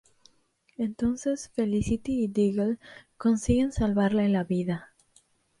Entonces, 0.79 1.51
Felicity 1.53 2.23
y 2.23 2.27
Diggle 2.27 2.79
consiguen 3.17 3.71
salvarle 3.71 4.29
la 4.29 4.43
vida. 4.43 4.95